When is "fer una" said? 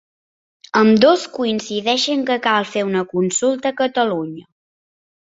2.69-3.03